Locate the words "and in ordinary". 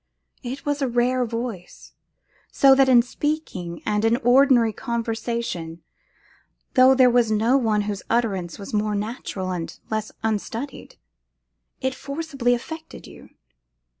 3.85-4.73